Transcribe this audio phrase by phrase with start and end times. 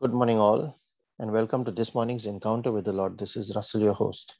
[0.00, 0.78] Good morning, all,
[1.18, 3.18] and welcome to this morning's encounter with the Lord.
[3.18, 4.38] This is Russell, your host.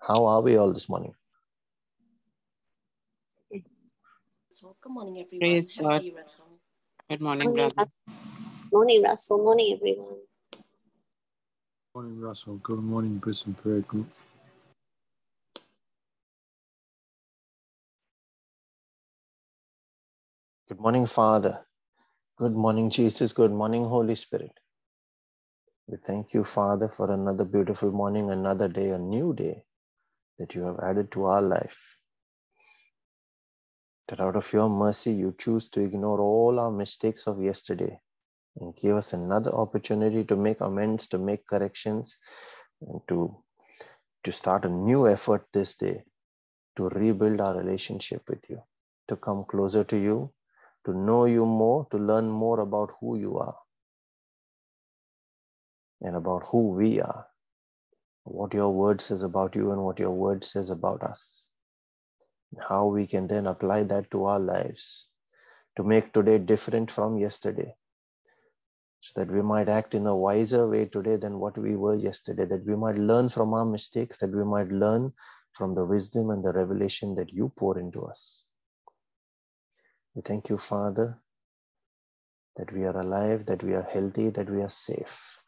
[0.00, 1.14] How are we all this morning?
[4.50, 5.40] So, good morning, everyone.
[5.40, 6.02] Praise How God.
[6.16, 6.60] Russell?
[7.10, 7.74] Good morning, Morning, brother.
[7.78, 8.04] Russ-
[8.72, 9.38] morning, Russell.
[9.38, 10.20] Morning, everyone.
[11.94, 12.58] Morning, Russell.
[12.58, 14.08] Good morning, Brisbane Prayer Group.
[20.68, 21.66] Good morning, Father.
[22.38, 23.32] Good morning, Jesus.
[23.32, 24.52] Good morning, Holy Spirit.
[25.86, 29.64] We thank you, Father, for another beautiful morning, another day, a new day
[30.38, 31.98] that you have added to our life.
[34.08, 38.00] That out of your mercy, you choose to ignore all our mistakes of yesterday
[38.56, 42.16] and give us another opportunity to make amends, to make corrections,
[42.80, 43.36] and to,
[44.22, 46.02] to start a new effort this day
[46.76, 48.60] to rebuild our relationship with you,
[49.08, 50.32] to come closer to you,
[50.86, 53.56] to know you more, to learn more about who you are
[56.04, 57.26] and about who we are,
[58.24, 61.50] what your word says about you and what your word says about us,
[62.68, 65.08] how we can then apply that to our lives
[65.76, 67.74] to make today different from yesterday,
[69.00, 72.44] so that we might act in a wiser way today than what we were yesterday,
[72.44, 75.12] that we might learn from our mistakes, that we might learn
[75.52, 78.44] from the wisdom and the revelation that you pour into us.
[80.14, 81.18] We thank you, Father,
[82.56, 85.40] that we are alive, that we are healthy, that we are safe.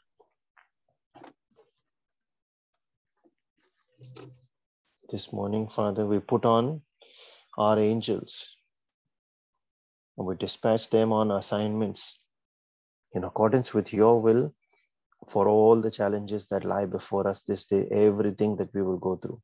[5.11, 6.83] This morning, Father, we put on
[7.57, 8.57] our angels
[10.19, 12.19] and we dispatch them on assignments
[13.13, 14.55] in accordance with your will
[15.29, 19.17] for all the challenges that lie before us this day, everything that we will go
[19.17, 19.41] through.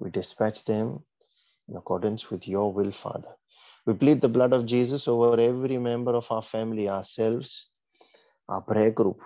[0.00, 1.04] We dispatch them
[1.68, 3.36] in accordance with your will, Father.
[3.86, 7.70] We plead the blood of Jesus over every member of our family, ourselves,
[8.48, 9.20] our prayer group.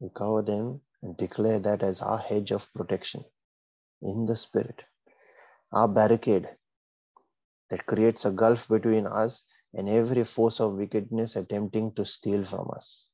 [0.00, 3.24] We cover them and declare that as our hedge of protection
[4.02, 4.84] in the Spirit,
[5.72, 6.48] our barricade
[7.68, 9.44] that creates a gulf between us
[9.74, 13.10] and every force of wickedness attempting to steal from us.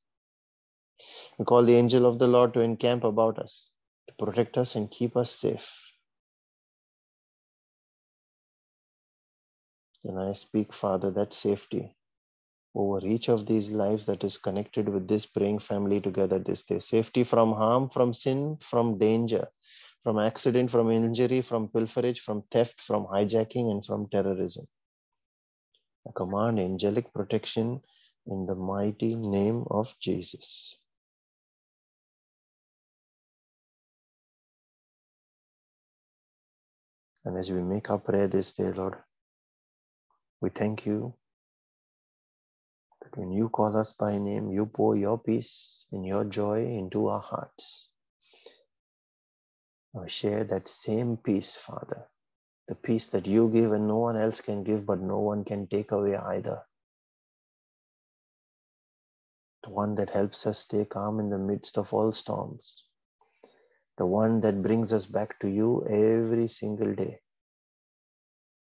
[1.37, 3.71] We call the angel of the Lord to encamp about us,
[4.07, 5.91] to protect us and keep us safe.
[10.03, 11.96] And I speak, Father, that safety
[12.75, 16.79] over each of these lives that is connected with this praying family together this day.
[16.79, 19.47] Safety from harm, from sin, from danger,
[20.03, 24.67] from accident, from injury, from pilferage, from theft, from hijacking, and from terrorism.
[26.07, 27.81] I command angelic protection
[28.27, 30.77] in the mighty name of Jesus.
[37.25, 38.95] And as we make our prayer this day, Lord,
[40.39, 41.13] we thank you
[43.17, 47.19] when you call us by name, you pour your peace and your joy into our
[47.19, 47.89] hearts.
[49.91, 52.03] We share that same peace, Father,
[52.67, 55.65] the peace that you give and no one else can give, but no one can
[55.65, 56.61] take away either.
[59.63, 62.83] The one that helps us stay calm in the midst of all storms.
[63.97, 67.21] The one that brings us back to you every single day.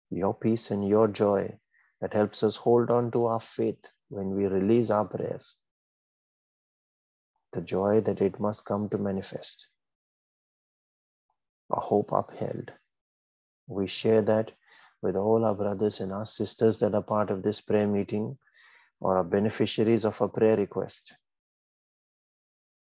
[0.10, 1.58] Your peace and your joy
[2.02, 5.56] that helps us hold on to our faith when we release our prayers.
[7.54, 9.68] The joy that it must come to manifest.
[11.72, 12.72] A hope upheld.
[13.68, 14.52] We share that
[15.02, 18.38] with all our brothers and our sisters that are part of this prayer meeting
[19.00, 21.14] or are beneficiaries of a prayer request.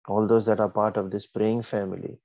[0.09, 2.19] All those that are part of this praying family.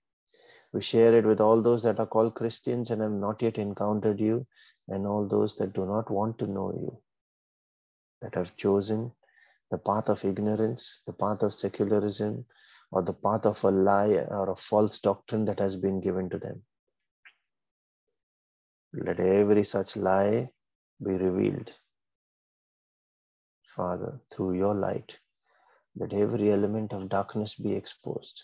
[0.71, 4.19] We share it with all those that are called Christians and have not yet encountered
[4.19, 4.47] you,
[4.87, 6.97] and all those that do not want to know you,
[8.25, 9.11] that have chosen
[9.69, 12.45] the path of ignorance, the path of secularism,
[12.91, 16.39] or the path of a lie or a false doctrine that has been given to
[16.39, 16.63] them.
[18.93, 20.49] Let every such lie
[21.05, 21.71] be revealed.
[23.63, 25.19] Father, through your light,
[25.95, 28.41] let every element of darkness be exposed.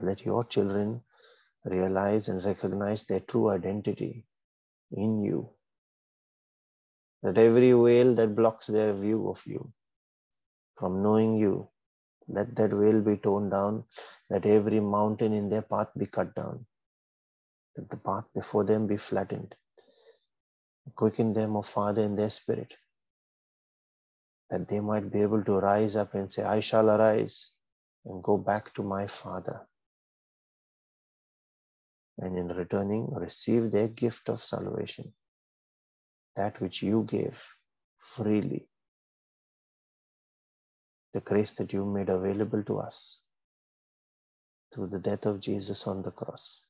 [0.00, 1.02] Let your children
[1.64, 4.26] realize and recognize their true identity
[4.92, 5.50] in you.
[7.22, 9.72] Let every veil that blocks their view of you
[10.76, 11.68] from knowing you,
[12.28, 13.84] let that veil be torn down.
[14.30, 16.66] that every mountain in their path be cut down.
[17.76, 19.54] that the path before them be flattened.
[20.94, 22.74] Quicken them, O Father, in their spirit,
[24.50, 27.52] that they might be able to rise up and say, I shall arise
[28.04, 29.60] and go back to my Father.
[32.18, 35.12] And in returning, receive their gift of salvation,
[36.36, 37.42] that which you gave
[37.98, 38.68] freely
[41.12, 43.20] the grace that you made available to us
[44.72, 46.66] through the death of Jesus on the cross.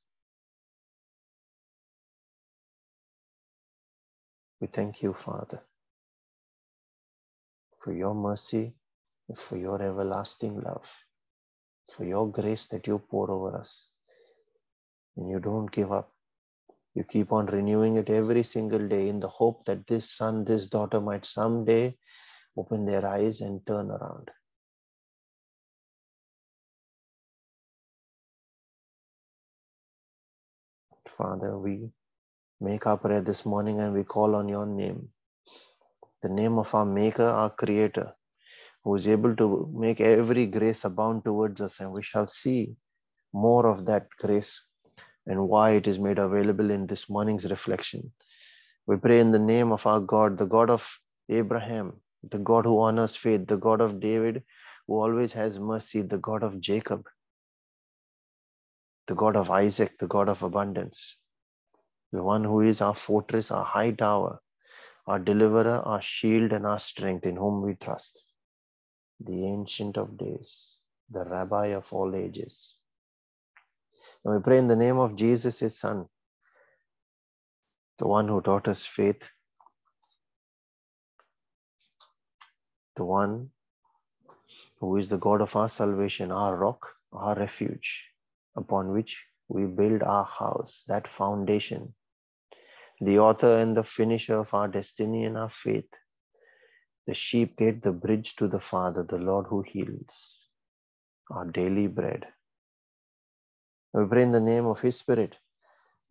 [4.61, 5.61] We thank you, Father,
[7.81, 8.75] for your mercy,
[9.35, 10.91] for your everlasting love,
[11.93, 13.91] for your grace that you pour over us.
[15.17, 16.16] And you don't give up.
[16.97, 20.67] You keep on renewing it every single day in the hope that this son, this
[20.67, 21.95] daughter might someday
[22.57, 24.31] open their eyes and turn around.
[31.07, 31.91] Father, we
[32.63, 35.11] make our prayer this morning and we call on your name,
[36.23, 38.15] the name of our Maker, our Creator,
[38.83, 42.75] who is able to make every grace abound towards us, and we shall see
[43.35, 44.67] more of that grace
[45.27, 48.13] and why it is made available in this morning's reflection.
[48.87, 52.81] We pray in the name of our God, the God of Abraham, the God who
[52.81, 54.45] honors faith, the God of David,
[54.87, 57.07] who always has mercy, the God of Jacob,
[59.09, 61.17] the God of Isaac, the God of abundance,
[62.13, 64.41] the one who is our fortress, our high tower,
[65.07, 68.25] our deliverer, our shield, and our strength, in whom we trust,
[69.21, 70.77] the Ancient of Days,
[71.11, 72.77] the Rabbi of all ages.
[74.27, 76.09] And we pray in the name of Jesus, his Son,
[78.01, 79.31] the one who taught us faith,
[82.97, 83.51] the one
[84.81, 88.11] who is the God of our salvation, our rock, our refuge,
[88.57, 91.95] upon which we build our house, that foundation,
[93.01, 95.89] the author and the finisher of our destiny and our faith,
[97.07, 100.41] the sheep gate, the bridge to the Father, the Lord who heals,
[101.31, 102.27] our daily bread.
[103.97, 105.37] We pray in the name of His Spirit,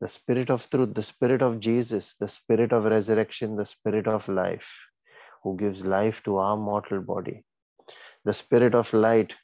[0.01, 4.27] the Spirit of truth, the Spirit of Jesus, the Spirit of resurrection, the Spirit of
[4.27, 4.87] life,
[5.43, 7.43] who gives life to our mortal body,
[8.23, 9.35] the Spirit of light,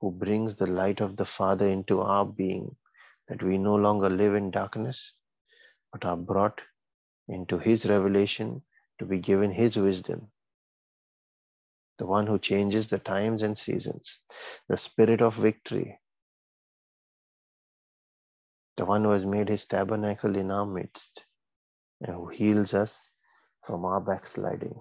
[0.00, 2.74] who brings the light of the Father into our being,
[3.28, 5.12] that we no longer live in darkness,
[5.92, 6.62] but are brought
[7.28, 8.62] into His revelation
[8.98, 10.28] to be given His wisdom.
[11.98, 14.20] The one who changes the times and seasons,
[14.70, 15.98] the Spirit of victory,
[18.82, 21.24] the one who has made His tabernacle in our midst,
[22.00, 23.10] and who heals us
[23.62, 24.74] from our backsliding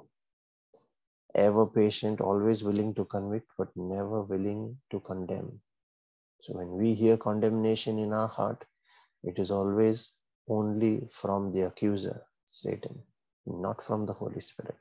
[1.36, 5.52] ever patient, always willing to convict, but never willing to condemn.
[6.42, 8.66] So when we hear condemnation in our heart,
[9.24, 10.10] it is always
[10.50, 13.04] only from the accuser, Satan,
[13.46, 14.80] not from the Holy Spirit.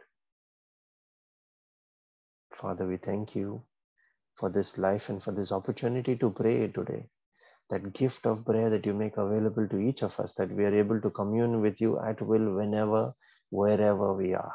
[2.50, 3.62] Father, we thank you
[4.34, 7.04] for this life and for this opportunity to pray today.
[7.70, 10.74] That gift of prayer that you make available to each of us, that we are
[10.74, 13.14] able to commune with you at will whenever,
[13.50, 14.54] wherever we are.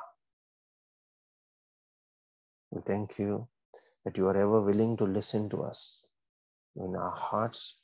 [2.71, 3.47] We thank you
[4.03, 6.07] that you are ever willing to listen to us.
[6.73, 7.79] When our hearts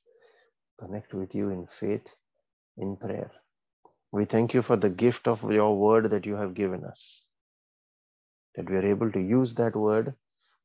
[0.79, 2.07] connect with you in faith,
[2.77, 3.31] in prayer.
[4.11, 7.25] We thank you for the gift of your word that you have given us.
[8.55, 10.13] That we are able to use that word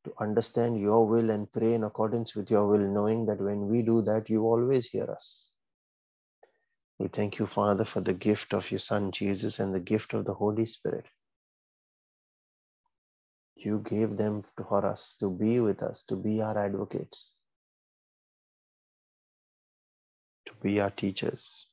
[0.06, 3.82] to understand your will and pray in accordance with your will, knowing that when we
[3.82, 5.50] do that, you always hear us.
[6.98, 10.24] We thank you, Father, for the gift of your Son Jesus and the gift of
[10.24, 11.04] the Holy Spirit
[13.56, 17.34] you gave them for us to be with us, to be our advocates,
[20.46, 21.66] to be our teachers.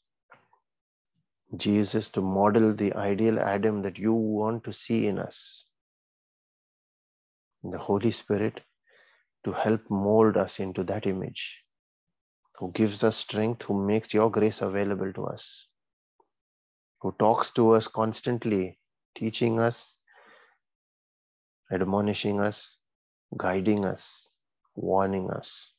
[1.56, 5.66] Jesus, to model the ideal Adam that you want to see in us.
[7.64, 8.62] The Holy Spirit
[9.46, 11.64] to help mold us into that image,
[12.58, 15.68] who gives us strength, who makes your grace available to us,
[17.02, 18.80] who talks to us constantly,
[19.16, 19.96] teaching us
[21.74, 22.78] admonishing us,
[23.38, 24.30] guiding us,
[24.76, 25.72] warning us.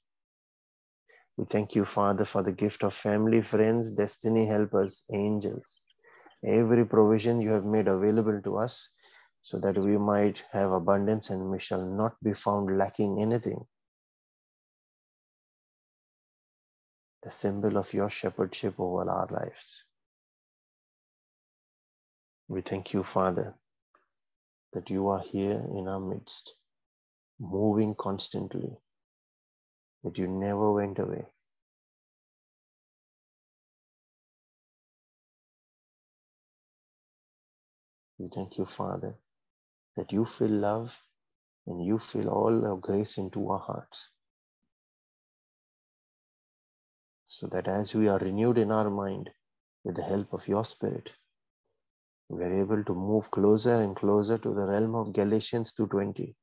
[1.37, 5.85] We thank you, Father, for the gift of family, friends, destiny helpers, angels.
[6.45, 8.91] Every provision you have made available to us
[9.45, 13.63] so that we might have abundance and we shall not be found lacking anything.
[17.23, 19.85] The symbol of your shepherdship over our lives.
[22.49, 23.53] We thank you, Father,
[24.73, 26.55] that you are here in our midst,
[27.39, 28.79] moving constantly,
[30.05, 31.27] that you never went away.
[38.19, 39.17] We thank you, Father,
[39.97, 41.01] that you fill love
[41.67, 44.11] and you fill all of grace into our hearts.
[47.27, 49.31] So that as we are renewed in our mind
[49.83, 51.11] with the help of your Spirit,
[52.29, 56.35] we're able to move closer and closer to the realm of Galatians 2:20.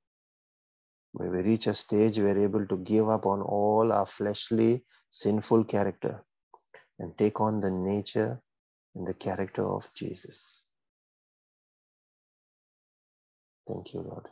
[1.14, 5.66] Where we reach a stage we're able to give up on all our fleshly, sinful
[5.66, 6.24] character
[7.00, 8.42] and take on the nature
[8.96, 10.64] and the character of Jesus.
[13.68, 14.28] Thank you, Lord.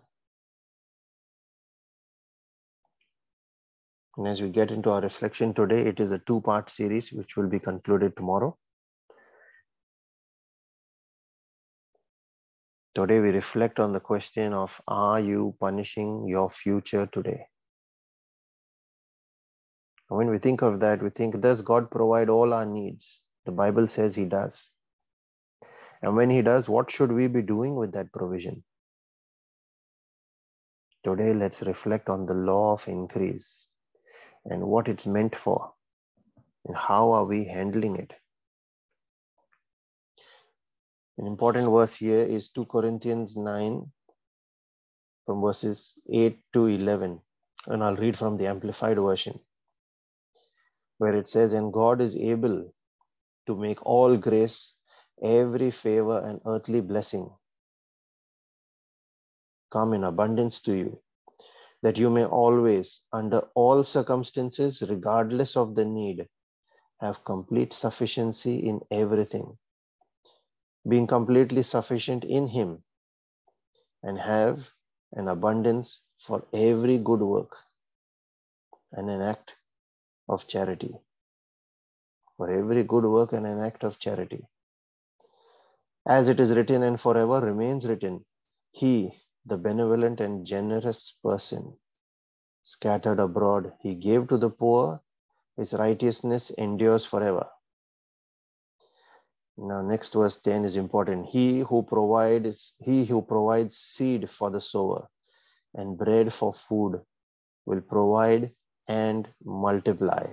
[4.17, 7.37] And as we get into our reflection today, it is a two part series which
[7.37, 8.57] will be concluded tomorrow.
[12.95, 17.45] Today, we reflect on the question of Are you punishing your future today?
[20.09, 23.23] When we think of that, we think, Does God provide all our needs?
[23.45, 24.71] The Bible says He does.
[26.01, 28.63] And when He does, what should we be doing with that provision?
[31.03, 33.69] Today, let's reflect on the law of increase
[34.45, 35.71] and what it's meant for
[36.65, 38.13] and how are we handling it.
[41.17, 43.91] An important verse here is 2 Corinthians 9
[45.25, 47.19] from verses 8 to 11.
[47.67, 49.39] And I'll read from the Amplified Version,
[50.97, 52.73] where it says, And God is able
[53.47, 54.73] to make all grace,
[55.21, 57.29] every favor, and earthly blessing
[59.71, 60.99] come in abundance to you,
[61.81, 66.27] that you may always, under all circumstances, regardless of the need,
[67.01, 69.57] have complete sufficiency in everything
[70.87, 72.83] being completely sufficient in Him
[74.03, 74.71] and have
[75.13, 77.55] an abundance for every good work
[78.93, 79.55] and an act
[80.27, 80.95] of charity.
[82.37, 84.45] For every good work and an act of charity.
[86.07, 88.25] As it is written and forever remains written,
[88.71, 89.11] He,
[89.49, 91.75] the benevolent and generous person,
[92.63, 95.01] scattered abroad, He gave to the poor,
[95.57, 97.47] His righteousness endures forever.
[99.57, 101.25] Now, next verse 10 is important.
[101.25, 105.09] He who provides, he who provides seed for the sower
[105.73, 107.01] and bread for food
[107.65, 108.51] will provide
[108.87, 110.27] and multiply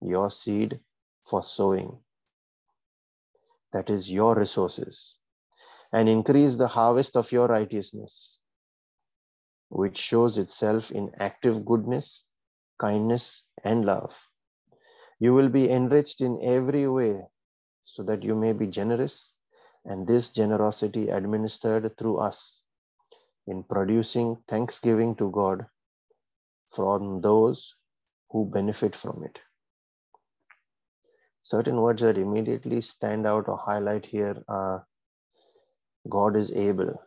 [0.00, 0.80] your seed
[1.22, 1.98] for sowing.
[3.72, 5.18] That is your resources
[5.94, 8.40] and increase the harvest of your righteousness,
[9.68, 12.26] which shows itself in active goodness,
[12.80, 14.12] kindness, and love.
[15.20, 17.22] You will be enriched in every way
[17.82, 19.34] so that you may be generous,
[19.84, 22.64] and this generosity administered through us
[23.46, 25.64] in producing thanksgiving to God
[26.74, 27.76] from those
[28.30, 29.38] who benefit from it.
[31.42, 34.84] Certain words that immediately stand out or highlight here are
[36.08, 37.02] God is able.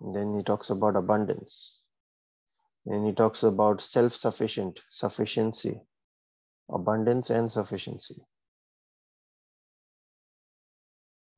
[0.00, 1.80] Then he talks about abundance.
[2.84, 5.80] And he talks about self sufficient, sufficiency,
[6.70, 8.22] abundance, and sufficiency.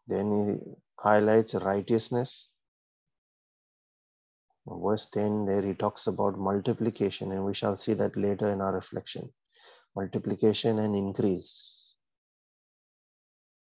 [0.07, 2.51] Then he highlights righteousness.
[4.67, 8.75] Verse 10, there he talks about multiplication, and we shall see that later in our
[8.75, 9.33] reflection.
[9.97, 11.95] Multiplication and increase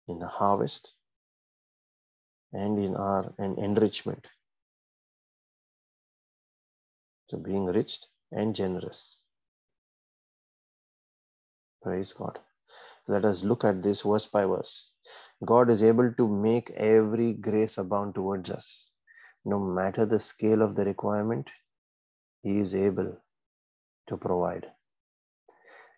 [0.07, 0.93] in the harvest
[2.53, 4.27] and in our and enrichment.
[7.31, 7.99] So being rich
[8.33, 9.21] and generous.
[11.83, 12.39] Praise God.
[13.07, 14.93] Let us look at this verse by verse.
[15.45, 18.91] God is able to make every grace abound towards us.
[19.45, 21.49] No matter the scale of the requirement,
[22.43, 23.17] He is able
[24.09, 24.67] to provide.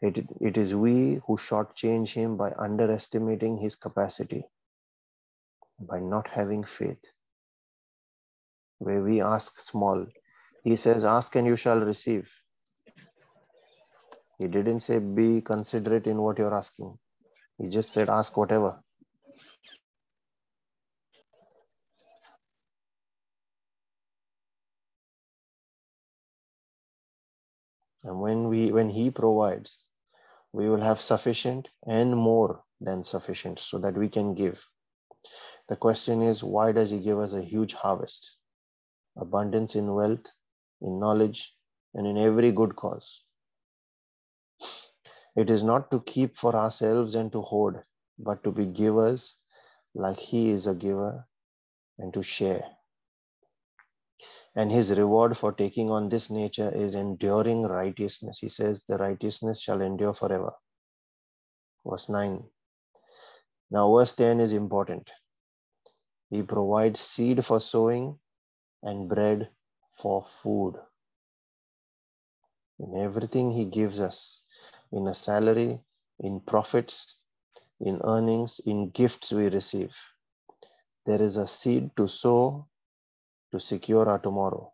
[0.02, 4.44] It, it is we who shortchange Him by underestimating His capacity,
[5.80, 7.02] by not having faith.
[8.78, 10.06] Where we ask small,
[10.62, 12.32] He says, Ask and you shall receive.
[14.38, 16.98] He didn't say be considerate in what you're asking.
[17.58, 18.80] He just said ask whatever.
[28.02, 29.84] And when we when he provides,
[30.52, 34.66] we will have sufficient and more than sufficient so that we can give.
[35.70, 38.38] The question is why does he give us a huge harvest?
[39.16, 40.26] Abundance in wealth,
[40.82, 41.56] in knowledge,
[41.94, 43.22] and in every good cause.
[45.36, 47.84] It is not to keep for ourselves and to hoard,
[48.18, 49.36] but to be givers
[49.94, 51.24] like He is a giver
[51.98, 52.64] and to share.
[54.56, 58.40] And His reward for taking on this nature is enduring righteousness.
[58.40, 60.52] He says, The righteousness shall endure forever.
[61.86, 62.42] Verse 9.
[63.70, 65.08] Now, verse 10 is important.
[66.30, 68.18] He provides seed for sowing
[68.82, 69.50] and bread
[69.90, 70.74] for food.
[72.78, 74.42] In everything He gives us,
[74.92, 75.80] in a salary,
[76.20, 77.16] in profits,
[77.80, 79.96] in earnings, in gifts we receive.
[81.04, 82.68] There is a seed to sow
[83.50, 84.72] to secure our tomorrow.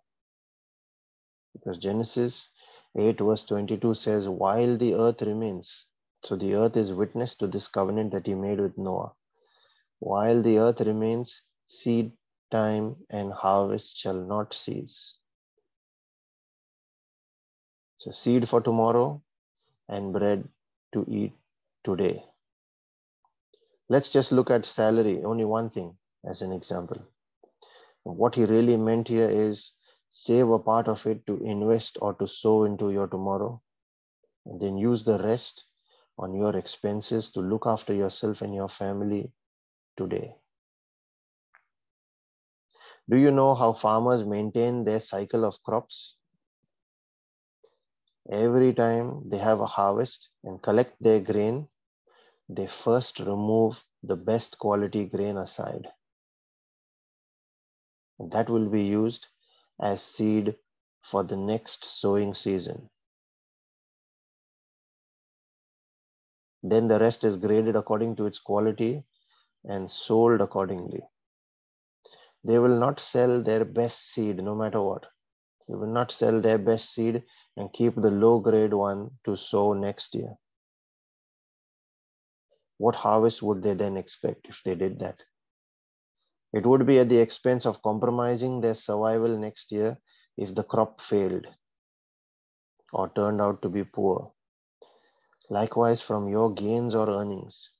[1.54, 2.50] Because Genesis
[2.98, 5.86] 8, verse 22 says, While the earth remains,
[6.22, 9.12] so the earth is witness to this covenant that he made with Noah.
[10.00, 12.12] While the earth remains, seed
[12.50, 15.14] time and harvest shall not cease.
[17.98, 19.22] So, seed for tomorrow
[19.88, 20.48] and bread
[20.92, 21.32] to eat
[21.84, 22.24] today.
[23.88, 27.00] Let's just look at salary, only one thing as an example.
[28.02, 29.72] What he really meant here is
[30.10, 33.60] save a part of it to invest or to sow into your tomorrow,
[34.44, 35.64] and then use the rest
[36.18, 39.32] on your expenses to look after yourself and your family
[39.96, 40.34] today.
[43.10, 46.18] Do you know how farmers maintain their cycle of crops?
[48.30, 51.68] Every time they have a harvest and collect their grain,
[52.48, 55.92] they first remove the best quality grain aside.
[58.20, 59.28] That will be used
[59.80, 60.58] as seed
[61.00, 62.90] for the next sowing season.
[66.62, 69.04] Then the rest is graded according to its quality
[69.64, 71.02] and sold accordingly.
[72.46, 75.06] They will not sell their best seed no matter what.
[75.66, 77.24] They will not sell their best seed
[77.56, 80.36] and keep the low grade one to sow next year.
[82.78, 85.18] What harvest would they then expect if they did that?
[86.52, 89.98] It would be at the expense of compromising their survival next year
[90.36, 91.48] if the crop failed
[92.92, 94.30] or turned out to be poor.
[95.50, 97.72] Likewise, from your gains or earnings,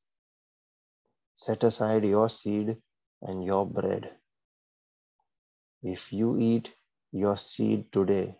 [1.34, 2.76] set aside your seed
[3.22, 4.10] and your bread.
[5.82, 6.70] If you eat
[7.12, 8.38] your seed today,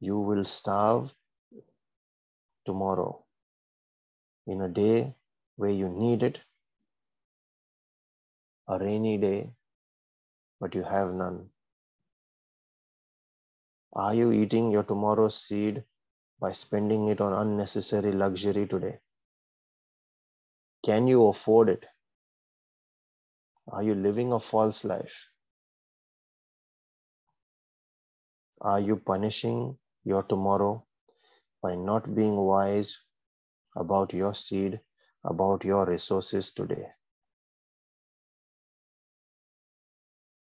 [0.00, 1.14] you will starve
[2.66, 3.24] tomorrow
[4.46, 5.14] in a day
[5.56, 6.40] where you need it,
[8.68, 9.50] a rainy day,
[10.60, 11.50] but you have none.
[13.92, 15.84] Are you eating your tomorrow's seed
[16.40, 18.98] by spending it on unnecessary luxury today?
[20.84, 21.84] Can you afford it?
[23.68, 25.30] Are you living a false life?
[28.62, 30.84] Are you punishing your tomorrow
[31.62, 32.94] by not being wise
[33.74, 34.80] about your seed,
[35.24, 36.86] about your resources today?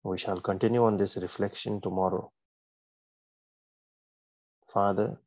[0.03, 2.33] We shall continue on this reflection tomorrow.
[4.67, 5.19] Father,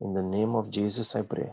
[0.00, 1.52] in the name of Jesus, I pray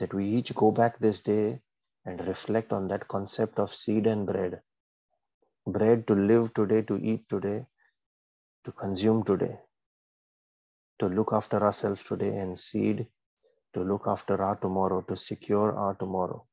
[0.00, 1.60] that we each go back this day
[2.04, 4.62] and reflect on that concept of seed and bread.
[5.64, 7.66] Bread to live today, to eat today,
[8.64, 9.58] to consume today,
[10.98, 13.06] to look after ourselves today, and seed
[13.74, 16.44] to look after our tomorrow, to secure our tomorrow.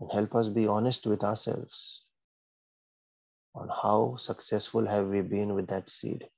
[0.00, 2.04] And help us be honest with ourselves
[3.54, 6.28] on how successful have we been with that seed.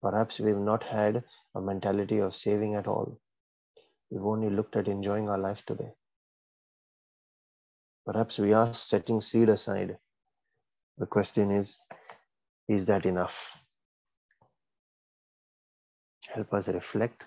[0.00, 1.22] Perhaps we've not had
[1.54, 3.20] a mentality of saving at all.
[4.10, 5.92] We've only looked at enjoying our life today.
[8.04, 9.98] Perhaps we are setting seed aside.
[10.98, 11.78] The question is,
[12.68, 13.50] is that enough?
[16.28, 17.24] Help us reflect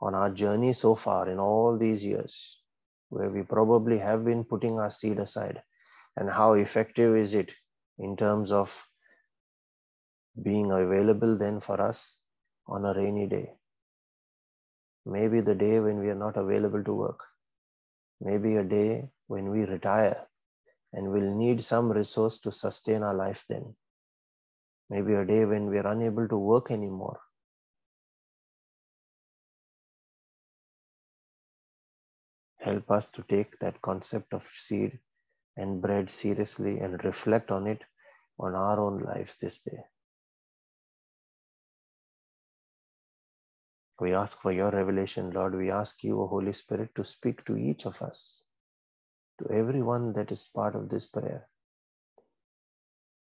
[0.00, 2.60] on our journey so far in all these years,
[3.08, 5.62] where we probably have been putting our seed aside,
[6.16, 7.52] and how effective is it
[7.98, 8.88] in terms of
[10.42, 12.18] being available then for us
[12.68, 13.50] on a rainy day.
[15.06, 17.24] Maybe the day when we are not available to work.
[18.20, 20.26] Maybe a day when we retire
[20.92, 23.74] and we'll need some resource to sustain our life then.
[24.88, 27.20] Maybe a day when we are unable to work anymore.
[32.58, 34.98] Help us to take that concept of seed
[35.56, 37.82] and bread seriously and reflect on it
[38.38, 39.78] on our own lives this day.
[43.98, 45.54] We ask for your revelation, Lord.
[45.54, 48.42] We ask you, O Holy Spirit, to speak to each of us,
[49.38, 51.48] to everyone that is part of this prayer,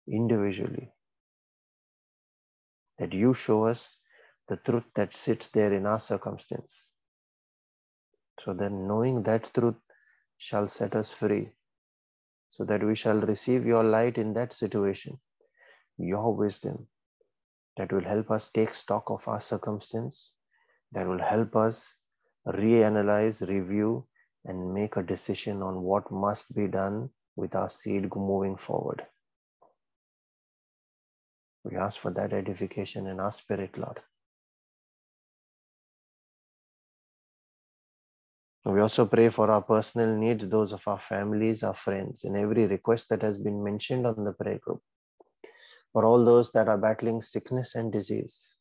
[0.08, 0.92] individually.
[2.98, 3.98] That you show us
[4.48, 6.92] the truth that sits there in our circumstance.
[8.40, 9.76] So that knowing that truth
[10.38, 11.50] shall set us free,
[12.50, 15.18] so that we shall receive your light in that situation,
[15.98, 16.86] your wisdom
[17.76, 20.32] that will help us take stock of our circumstance
[20.92, 21.96] that will help us
[22.46, 24.06] reanalyze, review,
[24.46, 29.04] and make a decision on what must be done with our seed moving forward.
[31.64, 34.00] We ask for that edification in our spirit, Lord.
[38.64, 42.66] We also pray for our personal needs, those of our families, our friends, and every
[42.66, 44.80] request that has been mentioned on the prayer group.
[45.92, 48.55] For all those that are battling sickness and disease,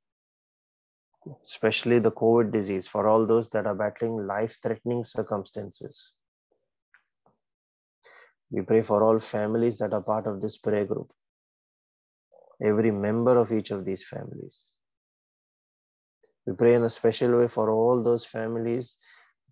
[1.46, 6.14] especially the COVID disease, for all those that are battling life threatening circumstances.
[8.52, 11.12] We pray for all families that are part of this prayer group,
[12.64, 14.72] every member of each of these families.
[16.46, 18.96] We pray in a special way for all those families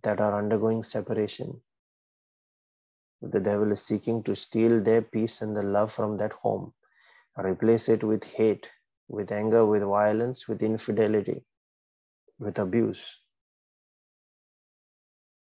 [0.03, 1.59] that are undergoing separation.
[3.21, 6.73] The devil is seeking to steal their peace and the love from that home,
[7.37, 8.69] replace it with hate,
[9.07, 11.43] with anger, with violence, with infidelity,
[12.39, 13.19] with abuse.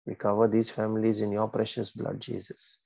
[0.06, 2.80] We cover these families in your precious blood, Jesus.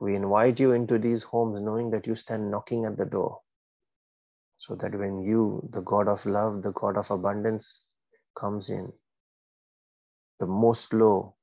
[0.00, 3.40] We invite you into these homes knowing that you stand knocking at the door.
[4.58, 7.88] So that when you, the God of love, the God of abundance,
[8.38, 8.92] comes in,
[10.38, 11.36] the most low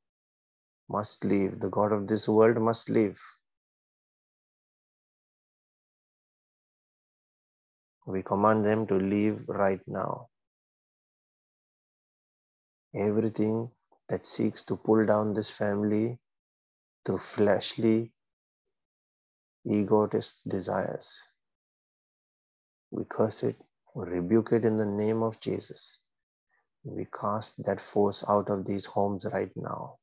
[0.89, 1.59] must leave.
[1.59, 3.21] The God of this world must leave.
[8.07, 10.29] We command them to leave right now.
[12.97, 13.69] Everything
[14.09, 16.17] that seeks to pull down this family
[17.05, 18.11] through fleshly,
[19.65, 21.15] egotist desires.
[22.89, 23.57] We curse it,
[23.93, 26.01] we rebuke it in the name of Jesus.
[26.83, 29.97] We cast that force out of these homes right now.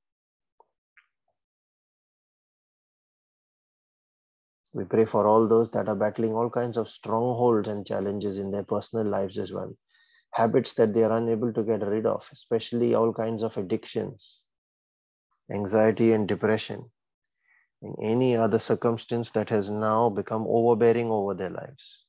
[4.73, 8.51] We pray for all those that are battling all kinds of strongholds and challenges in
[8.51, 9.73] their personal lives as well.
[10.35, 14.45] Habits that they are unable to get rid of, especially all kinds of addictions,
[15.49, 16.91] anxiety and depression,
[17.83, 22.05] and any other circumstance that has now become overbearing over their lives.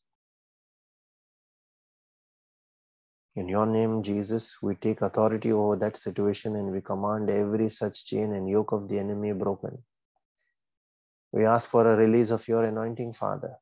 [3.35, 8.05] In your name, Jesus, we take authority over that situation and we command every such
[8.05, 9.83] chain and yoke of the enemy broken.
[11.31, 13.55] We ask for a release of your anointing, Father,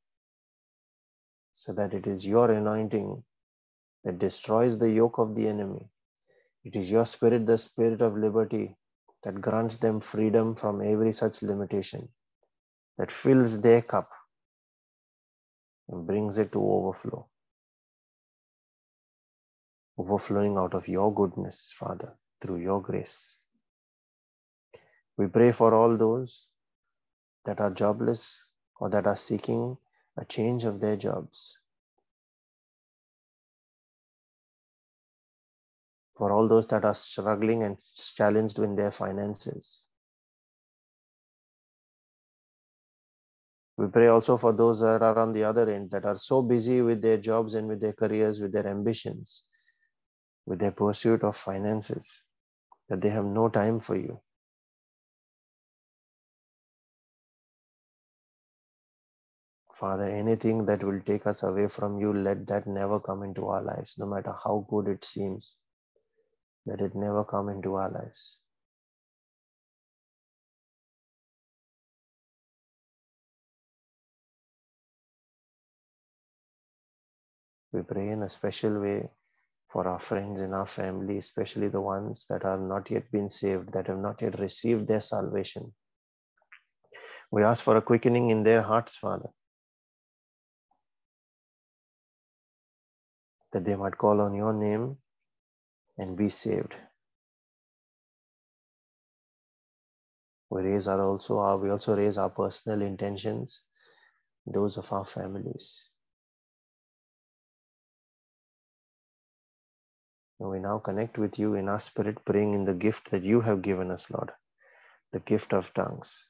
[1.54, 3.24] so that it is your anointing
[4.06, 5.90] that destroys the yoke of the enemy.
[6.66, 8.78] It is your spirit, the spirit of liberty,
[9.24, 12.10] that grants them freedom from every such limitation,
[12.98, 14.10] that fills their cup
[15.90, 17.28] and brings it to overflow
[19.98, 23.40] overflowing out of your goodness, Father, through your grace.
[25.18, 26.48] We pray for all those
[27.46, 28.44] that are jobless
[28.80, 29.78] or that are seeking
[30.18, 31.60] a change of their jobs.
[36.16, 39.88] For all those that are struggling and challenged in their finances.
[43.78, 46.82] We pray also for those that are on the other end that are so busy
[46.82, 49.44] with their jobs and with their careers, with their ambitions,
[50.46, 52.24] with their pursuit of finances
[52.88, 54.22] that they have no time for you.
[59.74, 63.64] Father, anything that will take us away from you, let that never come into our
[63.64, 65.58] lives, no matter how good it seems.
[66.66, 68.40] Let it never come into our lives.
[77.74, 79.10] We pray in a special way
[79.70, 83.74] for our friends in our family, especially the ones that are not yet been saved,
[83.74, 85.74] that have not yet received their salvation.
[87.32, 89.30] We ask for a quickening in their hearts, Father,
[93.52, 94.98] that they might call on your name
[95.98, 96.74] and be saved.
[100.50, 103.64] We raise our also our, we also raise our personal intentions,
[104.46, 105.90] those of our families.
[110.40, 113.42] And we now connect with you in our spirit, praying in the gift that you
[113.42, 114.32] have given us, Lord,
[115.12, 116.28] the gift of tongues.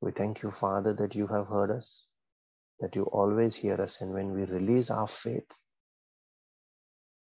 [0.00, 2.06] We thank you, Father, that you have heard us,
[2.80, 4.00] that you always hear us.
[4.00, 5.50] And when we release our faith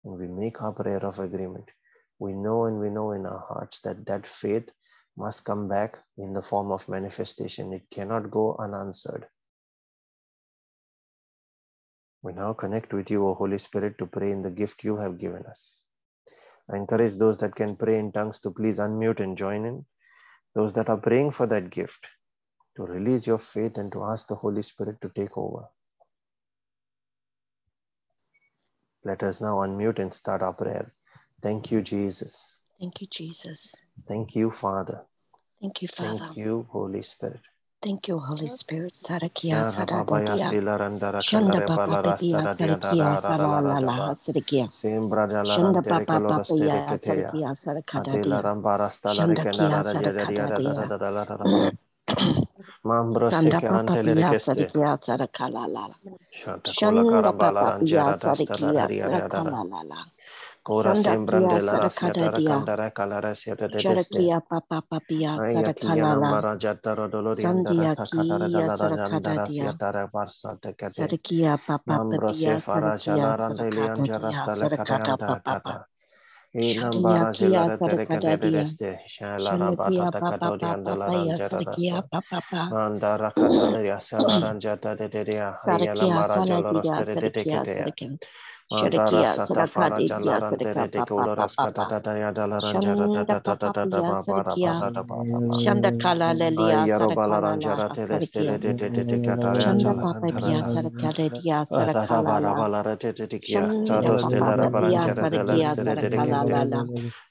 [0.03, 1.69] and we make our prayer of agreement,
[2.19, 4.69] we know and we know in our hearts that that faith
[5.17, 7.73] must come back in the form of manifestation.
[7.73, 9.27] It cannot go unanswered.
[12.21, 15.17] We now connect with you, O Holy Spirit, to pray in the gift you have
[15.17, 15.85] given us.
[16.71, 19.85] I encourage those that can pray in tongues to please unmute and join in.
[20.53, 22.07] Those that are praying for that gift,
[22.75, 25.65] to release your faith and to ask the Holy Spirit to take over.
[29.07, 30.91] Let us now unmute and start our prayer.
[31.41, 32.57] Thank you, Jesus.
[32.77, 33.81] Thank you, Jesus.
[34.05, 35.05] Thank you, Father.
[35.61, 36.17] Thank you, Father.
[36.17, 37.39] Thank you, Holy Spirit.
[37.81, 38.93] Thank you, Holy Spirit.
[38.95, 39.63] Sarakia
[53.29, 55.83] Sanda papalia sadikia sadakalala.
[56.67, 59.99] Shanda papalia sadikia sadakalala.
[60.95, 62.57] Sandakia sadakadadia.
[63.83, 66.29] Shadakia papalia sadakalala.
[67.43, 69.69] Sandia kia sadakadadia.
[70.97, 74.45] Sadakia papalia sadakia sadakadadia.
[74.59, 75.85] Sadakata papapa.
[76.57, 82.03] Elambara jelara tereka debereste, şalara batata kadori andalaran jarada.
[82.75, 85.53] Andara kadori asalaran jata dedea,
[85.85, 87.93] yalamara jalaros teredekede.
[88.71, 90.09] Shirikia Sarakadi
[95.51, 97.61] Shanda Kala Lelia Sarakala
[99.53, 100.59] Shanda Papa Pia
[105.07, 106.85] Sarakadia Sarakala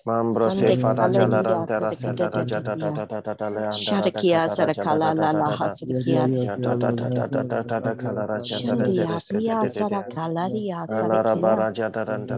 [0.07, 4.11] Mambro se fara jala rantara sada raja da da da da da da le anda
[4.13, 4.49] kia.
[4.49, 6.29] sara kala la la hasri kia.
[6.63, 9.69] Da da da da da da da kala raja da da da da da da
[11.23, 12.37] da baraja daranda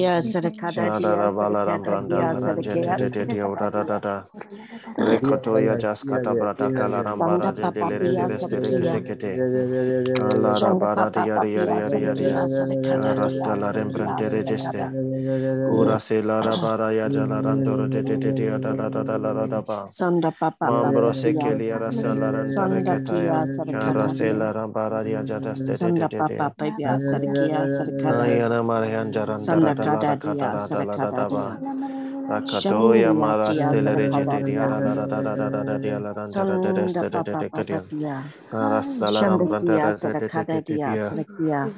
[0.00, 0.20] ya
[16.20, 19.80] Rada Rada Rada randoro de de de de da da da da la da ba.
[19.88, 21.50] Sanda papa Mambro papa pia.
[21.54, 23.06] sekeli arasa la randa Sanda reketaya.
[23.06, 24.34] kia Kara se sadakadadia.
[24.34, 26.40] la rambara ya jataste de de Sanda de de.
[26.40, 28.26] papa pia sadakia sadakada.
[28.26, 31.60] Ayana Marian Jarandara Sanda Dalara kadadia Katara Dala Daba sadakadadia.
[32.28, 34.42] Rakatoya Shandia Mara kia Stellerege de sadakadadia.
[34.44, 37.50] Diara da da da da da da Diala Randara de Sanda Resta de papa de
[37.50, 38.34] papa Kadian pia.
[38.52, 41.72] Arastalaram Shandakia Brandara de de sadakadadia Dia sadakia.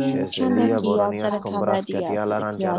[0.00, 2.74] Shezelia Shandakia boronias combraske sadakaladia dia sadakia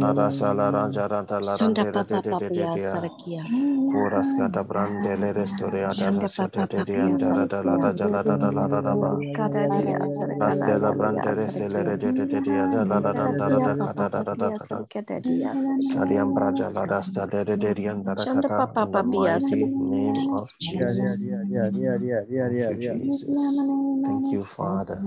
[0.00, 2.80] Arasa la raja ranta la Santa randere de Papa de de Papa de ya de
[2.80, 3.10] ya.
[3.10, 3.44] Sarakia.
[3.86, 7.36] Koras kata brande le restore ada Santa rasa Papa de de de Papa ya anda
[7.36, 9.24] rada la raja la rada la rada ba.
[10.40, 13.94] Aste la brande restele re de de de de anda la la randa rada kata
[13.94, 14.88] dada dada dada.
[15.80, 19.16] Saliam braja la rasta de de de de anda Santa rakata Papa in the Papa
[19.18, 19.72] ya mighty Sarakia.
[19.78, 21.26] name Thank of you, Jesus.
[21.26, 22.98] Yeah, yeah, yeah, yeah, yeah, Thank you, yeah.
[22.98, 23.68] Jesus.
[24.04, 25.02] Thank you, Father.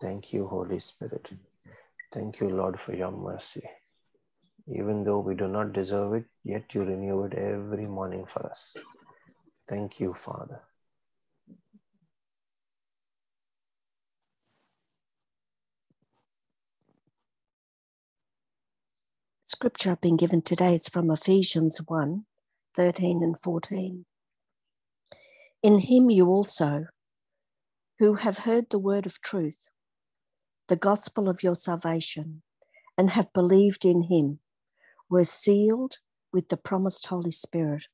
[0.00, 1.30] Thank you, Holy Spirit.
[2.12, 3.62] Thank you, Lord, for your mercy.
[4.68, 8.76] Even though we do not deserve it, yet you renew it every morning for us.
[9.68, 10.60] Thank you, Father.
[19.44, 22.24] Scripture I've been given today is from Ephesians 1
[22.76, 24.04] 13 and 14.
[25.62, 26.86] In him you also,
[28.00, 29.68] who have heard the word of truth,
[30.68, 32.42] the gospel of your salvation,
[32.96, 34.38] and have believed in him,
[35.10, 35.98] were sealed
[36.32, 37.84] with the promised Holy Spirit,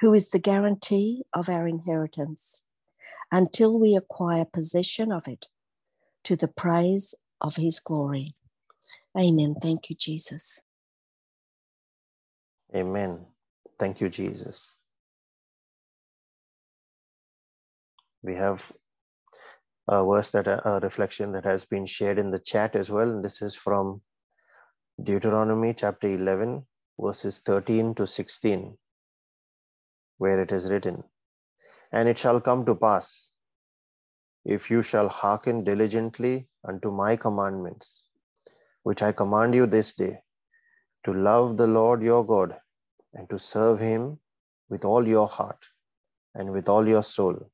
[0.00, 2.64] who is the guarantee of our inheritance
[3.30, 5.46] until we acquire possession of it
[6.24, 8.34] to the praise of his glory.
[9.16, 9.54] Amen.
[9.62, 10.64] Thank you, Jesus.
[12.74, 13.24] Amen.
[13.78, 14.74] Thank you, Jesus.
[18.24, 18.72] We have
[19.90, 23.10] Uh, a verse that a reflection that has been shared in the chat as well.
[23.10, 24.00] And this is from
[25.02, 26.64] Deuteronomy chapter 11,
[27.00, 28.78] verses 13 to 16,
[30.18, 31.02] where it is written,
[31.90, 33.32] And it shall come to pass,
[34.44, 38.04] if you shall hearken diligently unto my commandments,
[38.84, 40.22] which I command you this day,
[41.04, 42.56] to love the Lord your God
[43.14, 44.20] and to serve him
[44.68, 45.64] with all your heart
[46.34, 47.50] and with all your soul,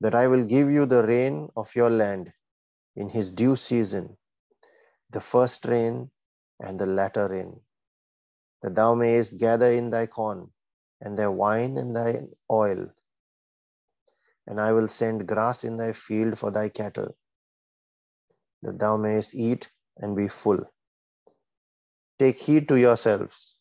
[0.00, 2.32] that I will give you the rain of your land
[2.96, 4.16] in his due season,
[5.10, 6.10] the first rain
[6.60, 7.60] and the latter rain,
[8.62, 10.50] that thou mayest gather in thy corn
[11.00, 12.90] and thy wine and thy oil.
[14.46, 17.16] And I will send grass in thy field for thy cattle,
[18.62, 20.60] that thou mayest eat and be full.
[22.18, 23.56] Take heed to yourselves,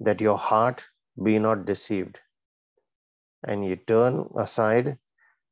[0.00, 0.84] that your heart
[1.22, 2.18] be not deceived,
[3.46, 4.98] and ye turn aside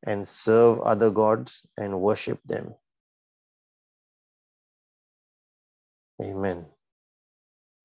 [0.05, 2.75] and serve other gods and worship them.
[6.23, 6.67] Amen.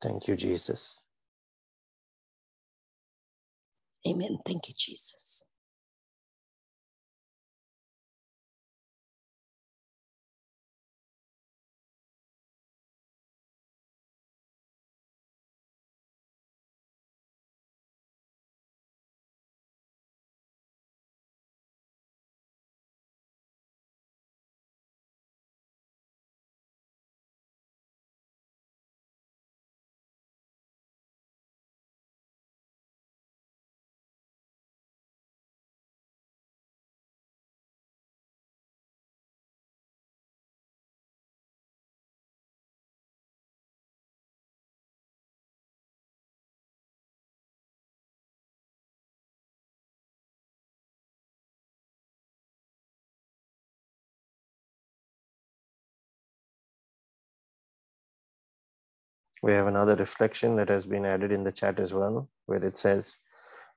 [0.02, 1.00] Thank you, Jesus.
[4.08, 4.40] Amen.
[4.46, 5.46] Thank you, Jesus.
[59.44, 62.78] We have another reflection that has been added in the chat as well, where it
[62.78, 63.16] says,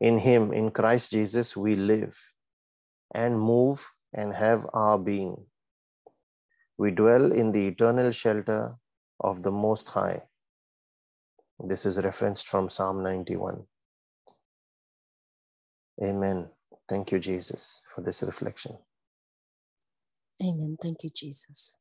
[0.01, 2.19] In him, in Christ Jesus, we live
[3.15, 5.37] and move and have our being.
[6.79, 8.77] We dwell in the eternal shelter
[9.21, 10.23] of the Most High.
[11.61, 13.65] This is referenced from Psalm 91.
[16.03, 16.51] Amen.
[16.89, 18.77] Thank you, Jesus, for this reflection.
[20.43, 20.77] Amen.
[20.83, 21.79] Thank you, Jesus.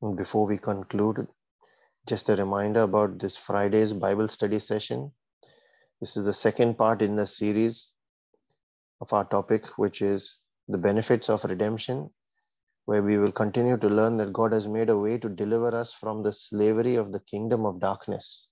[0.00, 1.26] Before we conclude,
[2.06, 5.10] just a reminder about this Friday's Bible study session.
[5.98, 7.90] This is the second part in the series
[9.00, 10.38] of our topic, which is
[10.68, 12.10] the benefits of redemption,
[12.84, 15.92] where we will continue to learn that God has made a way to deliver us
[15.92, 18.46] from the slavery of the kingdom of darkness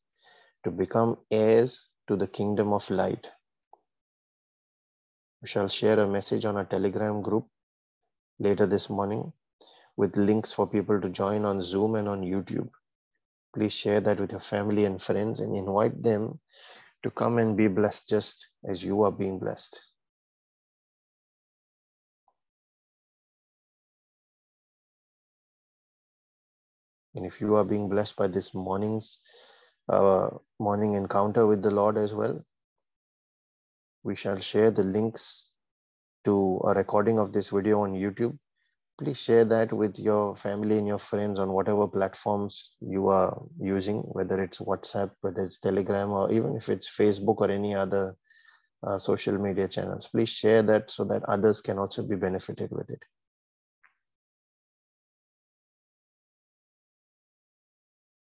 [0.64, 3.28] to become heirs to the kingdom of light.
[5.42, 7.47] We shall share a message on our Telegram group
[8.40, 9.32] later this morning
[9.97, 12.68] with links for people to join on Zoom and on YouTube.
[13.55, 16.38] Please share that with your family and friends and invite them
[17.03, 19.80] to come and be blessed just as you are being blessed.
[27.14, 29.20] And if you are being blessed by this morning's
[29.88, 30.28] uh,
[30.59, 32.44] morning encounter with the Lord as well,
[34.03, 35.47] we shall share the links
[36.26, 38.36] to a recording of this video on YouTube
[38.99, 43.99] please share that with your family and your friends on whatever platforms you are using,
[43.99, 48.16] whether it's WhatsApp, whether it's Telegram, or even if it's Facebook or any other
[48.86, 50.07] uh, social media channels.
[50.07, 53.03] Please share that so that others can also be benefited with it.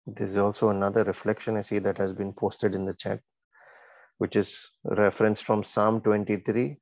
[0.06, 3.20] This is also another reflection I see that has been posted in the chat,
[4.18, 6.78] which is referenced from Psalm 23,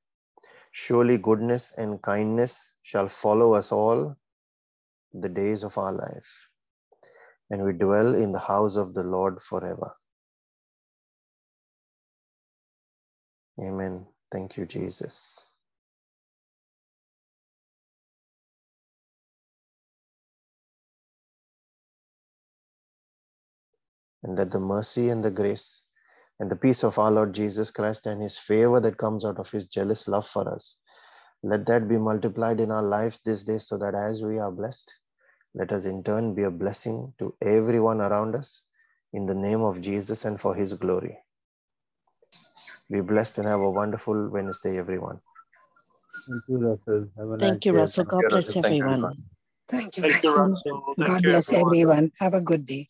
[0.72, 4.15] Surely goodness and kindness shall follow us all
[5.13, 6.49] the days of our life,
[7.49, 9.93] and we dwell in the house of the Lord forever.
[13.61, 14.07] Amen.
[14.32, 15.45] Thank you, Jesus.
[24.24, 25.84] And let the mercy and the grace
[26.41, 29.51] and the peace of our Lord Jesus Christ and his favor that comes out of
[29.51, 30.77] his jealous love for us.
[31.43, 34.91] Let that be multiplied in our lives this day so that as we are blessed,
[35.53, 38.63] let us in turn be a blessing to everyone around us
[39.13, 41.15] in the name of Jesus and for his glory.
[42.89, 45.19] Be blessed and have a wonderful Wednesday, everyone.
[46.27, 47.07] Thank you, Russell.
[47.17, 47.77] Have a Thank nice you, day.
[47.77, 48.05] Russell.
[48.05, 49.23] God bless you, everyone.
[49.69, 50.49] Thank you, Thank you, Russell.
[50.49, 50.95] Russell.
[50.97, 51.73] Thank God you, bless everyone.
[51.73, 52.11] everyone.
[52.19, 52.89] Have a good day.